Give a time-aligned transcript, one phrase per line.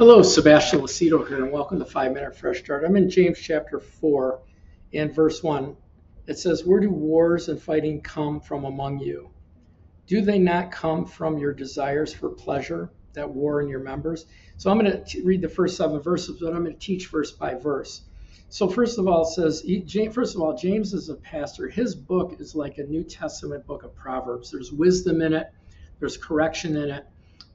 [0.00, 2.86] Hello, Sebastian Lacido here, and welcome to Five Minute Fresh Start.
[2.86, 4.40] I'm in James chapter 4
[4.94, 5.76] and verse 1.
[6.26, 9.28] It says, Where do wars and fighting come from among you?
[10.06, 14.24] Do they not come from your desires for pleasure that war in your members?
[14.56, 17.32] So I'm going to read the first seven verses, but I'm going to teach verse
[17.32, 18.00] by verse.
[18.48, 19.66] So first of all, it says,
[20.14, 21.68] first of all, James is a pastor.
[21.68, 24.50] His book is like a New Testament book of Proverbs.
[24.50, 25.52] There's wisdom in it,
[25.98, 27.04] there's correction in it,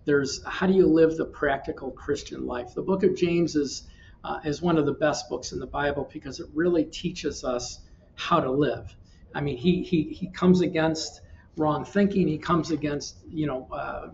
[0.05, 2.73] there's how do you live the practical Christian life?
[2.73, 3.83] The book of James is,
[4.23, 7.79] uh, is one of the best books in the Bible because it really teaches us
[8.15, 8.95] how to live.
[9.33, 11.21] I mean, he, he, he comes against
[11.57, 14.09] wrong thinking, he comes against, you know, uh,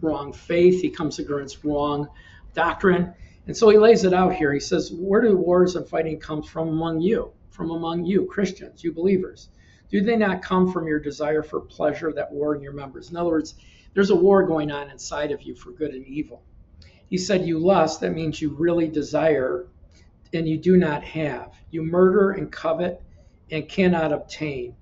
[0.00, 2.08] wrong faith, he comes against wrong
[2.54, 3.14] doctrine.
[3.46, 4.52] And so he lays it out here.
[4.52, 7.32] He says, Where do wars and fighting come from among you?
[7.50, 9.48] From among you, Christians, you believers.
[9.88, 13.10] Do they not come from your desire for pleasure that war in your members?
[13.10, 13.54] In other words,
[13.96, 16.42] there's a war going on inside of you for good and evil.
[17.08, 19.68] He said, You lust, that means you really desire
[20.34, 21.54] and you do not have.
[21.70, 23.00] You murder and covet
[23.50, 24.76] and cannot obtain.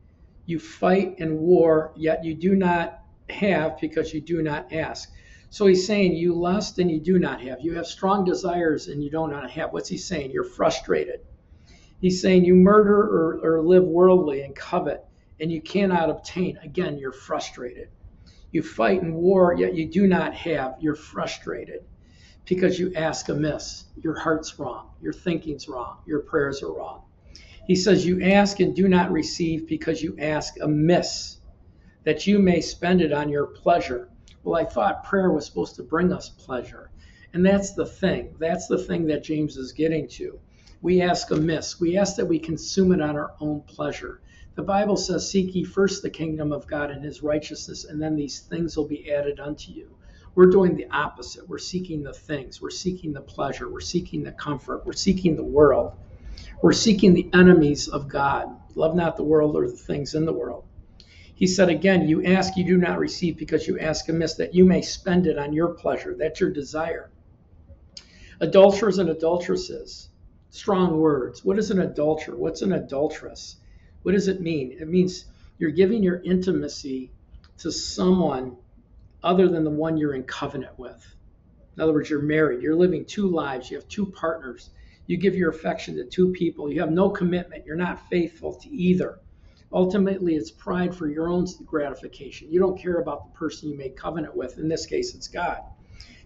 [0.46, 5.12] You fight and war, yet you do not have because you do not ask.
[5.48, 7.60] So he's saying you lust and you do not have.
[7.60, 9.72] You have strong desires and you do not have.
[9.72, 10.32] What's he saying?
[10.32, 11.20] You're frustrated.
[12.00, 15.04] He's saying you murder or, or live worldly and covet
[15.38, 16.58] and you cannot obtain.
[16.64, 17.90] Again, you're frustrated.
[18.54, 20.76] You fight in war, yet you do not have.
[20.78, 21.80] You're frustrated
[22.44, 23.86] because you ask amiss.
[23.96, 24.90] Your heart's wrong.
[25.02, 25.98] Your thinking's wrong.
[26.06, 27.02] Your prayers are wrong.
[27.66, 31.38] He says, You ask and do not receive because you ask amiss,
[32.04, 34.08] that you may spend it on your pleasure.
[34.44, 36.92] Well, I thought prayer was supposed to bring us pleasure.
[37.32, 38.36] And that's the thing.
[38.38, 40.38] That's the thing that James is getting to.
[40.84, 41.80] We ask amiss.
[41.80, 44.20] We ask that we consume it on our own pleasure.
[44.54, 48.16] The Bible says, Seek ye first the kingdom of God and his righteousness, and then
[48.16, 49.96] these things will be added unto you.
[50.34, 51.48] We're doing the opposite.
[51.48, 52.60] We're seeking the things.
[52.60, 53.66] We're seeking the pleasure.
[53.66, 54.84] We're seeking the comfort.
[54.84, 55.92] We're seeking the world.
[56.62, 58.54] We're seeking the enemies of God.
[58.74, 60.64] Love not the world or the things in the world.
[61.34, 64.66] He said again, You ask, you do not receive because you ask amiss, that you
[64.66, 66.14] may spend it on your pleasure.
[66.14, 67.10] That's your desire.
[68.38, 70.10] Adulterers and adulteresses.
[70.54, 71.44] Strong words.
[71.44, 72.36] What is an adulterer?
[72.36, 73.56] What's an adulteress?
[74.04, 74.76] What does it mean?
[74.78, 75.24] It means
[75.58, 77.10] you're giving your intimacy
[77.58, 78.56] to someone
[79.20, 81.04] other than the one you're in covenant with.
[81.74, 84.70] In other words, you're married, you're living two lives, you have two partners,
[85.08, 88.68] you give your affection to two people, you have no commitment, you're not faithful to
[88.68, 89.18] either.
[89.72, 92.52] Ultimately, it's pride for your own gratification.
[92.52, 94.58] You don't care about the person you made covenant with.
[94.58, 95.62] In this case, it's God.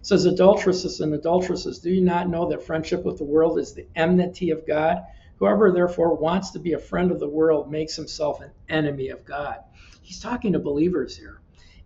[0.01, 3.87] Says, Adulteresses and adulteresses, do you not know that friendship with the world is the
[3.95, 5.03] enmity of God?
[5.39, 9.25] Whoever therefore wants to be a friend of the world makes himself an enemy of
[9.25, 9.57] God.
[10.01, 11.39] He's talking to believers here.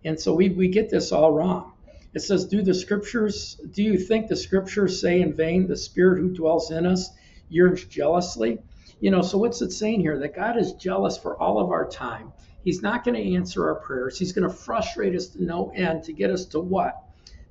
[0.04, 1.72] And so we, we get this all wrong.
[2.14, 6.20] It says, Do the scriptures, do you think the scriptures say in vain, the spirit
[6.20, 7.10] who dwells in us
[7.48, 8.58] yearns jealously?
[9.00, 10.18] You know, so what's it saying here?
[10.18, 12.32] That God is jealous for all of our time.
[12.62, 14.18] He's not going to answer our prayers.
[14.18, 17.03] He's going to frustrate us to no end to get us to what?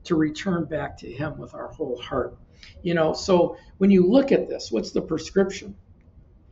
[0.05, 2.37] To return back to Him with our whole heart.
[2.81, 5.75] You know, so when you look at this, what's the prescription?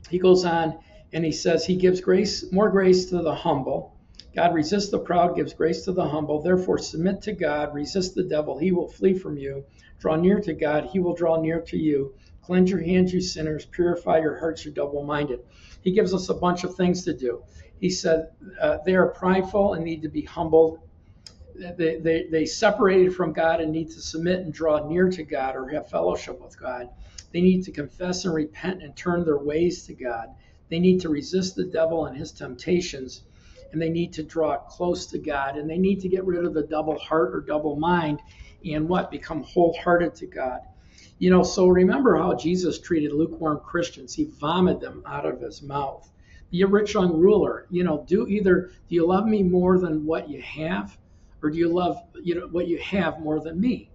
[0.10, 0.80] He goes on
[1.14, 3.98] and he says, He gives grace, more grace to the humble.
[4.36, 6.42] God resists the proud, gives grace to the humble.
[6.42, 9.66] Therefore, submit to God, resist the devil, he will flee from you.
[10.00, 12.14] Draw near to God, he will draw near to you.
[12.42, 13.66] Cleanse your hands, you sinners.
[13.66, 15.42] Purify your hearts, you double minded.
[15.82, 17.44] He gives us a bunch of things to do.
[17.80, 18.30] He said
[18.60, 20.80] uh, they are prideful and need to be humbled.
[21.78, 25.56] They, they, they separated from God and need to submit and draw near to God
[25.56, 26.90] or have fellowship with God.
[27.32, 30.30] They need to confess and repent and turn their ways to God.
[30.70, 33.24] They need to resist the devil and his temptations,
[33.72, 36.54] and they need to draw close to God, and they need to get rid of
[36.54, 38.22] the double heart or double mind
[38.66, 39.12] and what?
[39.12, 40.62] Become wholehearted to God.
[41.20, 44.14] You know, so remember how Jesus treated lukewarm Christians.
[44.14, 46.10] He vomited them out of his mouth.
[46.52, 50.30] The rich young ruler, you know, do either do you love me more than what
[50.30, 50.98] you have,
[51.42, 53.90] or do you love you know what you have more than me?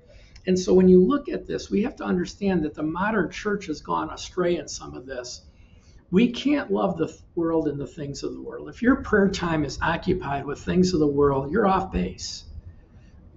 [0.46, 3.66] And so when you look at this, we have to understand that the modern church
[3.66, 5.42] has gone astray in some of this.
[6.12, 8.68] We can't love the world and the things of the world.
[8.68, 12.44] If your prayer time is occupied with things of the world, you're off base.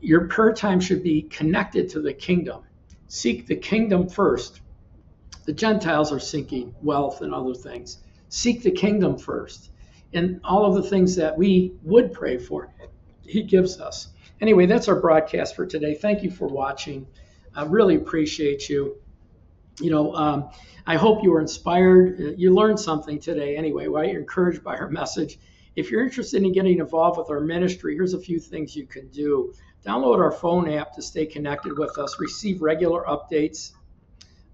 [0.01, 2.63] Your prayer time should be connected to the kingdom.
[3.07, 4.61] Seek the kingdom first.
[5.45, 7.97] The Gentiles are seeking wealth and other things.
[8.29, 9.71] Seek the kingdom first.
[10.13, 12.71] And all of the things that we would pray for,
[13.29, 14.09] He gives us.
[14.41, 15.95] Anyway, that's our broadcast for today.
[15.95, 17.07] Thank you for watching.
[17.53, 18.97] I really appreciate you.
[19.79, 20.49] You know, um,
[20.85, 22.35] I hope you were inspired.
[22.37, 24.11] You learned something today anyway, right?
[24.11, 25.39] You're encouraged by our message.
[25.75, 29.07] If you're interested in getting involved with our ministry, here's a few things you can
[29.09, 29.53] do.
[29.85, 32.19] Download our phone app to stay connected with us.
[32.19, 33.71] Receive regular updates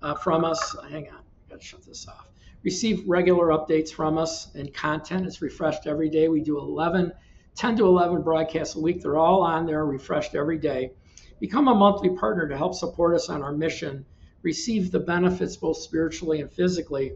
[0.02, 0.76] uh, from us.
[0.90, 2.30] Hang on, I gotta shut this off.
[2.64, 5.26] Receive regular updates from us and content.
[5.26, 6.28] It's refreshed every day.
[6.28, 7.12] We do 11,
[7.56, 9.02] 10 to 11 broadcasts a week.
[9.02, 10.92] They're all on there, refreshed every day.
[11.40, 14.06] Become a monthly partner to help support us on our mission.
[14.42, 17.14] Receive the benefits both spiritually and physically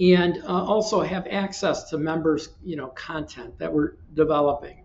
[0.00, 4.84] and uh, also have access to members, you know, content that we're developing.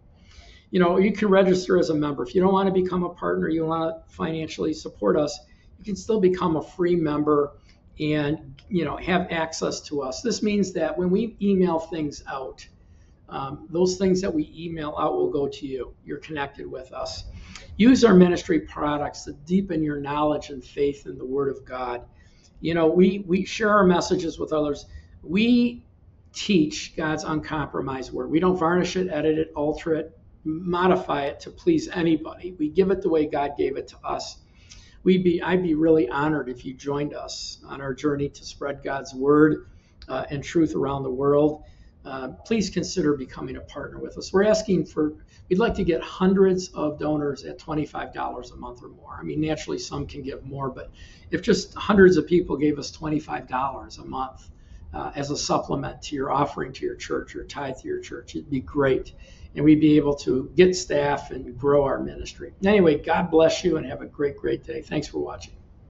[0.71, 2.23] You know, you can register as a member.
[2.23, 5.38] If you don't want to become a partner, you want to financially support us,
[5.77, 7.57] you can still become a free member
[8.00, 10.21] and, you know, have access to us.
[10.21, 12.65] This means that when we email things out,
[13.31, 15.95] um, those things that we email out will go to you.
[16.06, 17.24] You're connected with us.
[17.78, 22.04] Use our ministry products to deepen your knowledge and faith in the Word of God.
[22.60, 24.86] You know, we, we share our messages with others
[25.24, 25.86] we
[26.33, 28.31] teach God's uncompromised word.
[28.31, 32.56] We don't varnish it, edit it, alter it, modify it to please anybody.
[32.57, 34.38] We give it the way God gave it to us.
[35.04, 38.83] We'd be, I'd be really honored if you joined us on our journey to spread
[38.83, 39.68] God's word
[40.07, 41.63] uh, and truth around the world.
[42.21, 44.31] Uh, please consider becoming a partner with us.
[44.31, 45.13] We're asking for,
[45.50, 49.18] we'd like to get hundreds of donors at $25 a month or more.
[49.19, 50.91] I mean, naturally, some can give more, but
[51.31, 54.50] if just hundreds of people gave us $25 a month,
[54.94, 58.35] uh, as a supplement to your offering to your church or tithe to your church.
[58.35, 59.13] It'd be great.
[59.56, 62.53] And we'd be able to get staff and grow our ministry.
[62.63, 64.81] Anyway, God bless you and have a great, great day.
[64.81, 65.61] Thanks for watching.